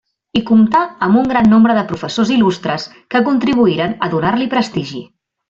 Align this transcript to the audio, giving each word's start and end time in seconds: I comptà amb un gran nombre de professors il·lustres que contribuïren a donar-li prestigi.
I 0.39 0.41
comptà 0.45 0.79
amb 1.07 1.19
un 1.19 1.29
gran 1.31 1.49
nombre 1.51 1.75
de 1.79 1.83
professors 1.91 2.31
il·lustres 2.37 2.87
que 3.17 3.23
contribuïren 3.29 3.95
a 4.07 4.11
donar-li 4.17 4.49
prestigi. 4.57 5.05